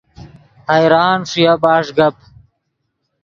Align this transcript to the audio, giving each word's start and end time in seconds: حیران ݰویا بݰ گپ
حیران 0.69 1.19
ݰویا 1.29 1.53
بݰ 1.61 1.85
گپ 1.97 2.15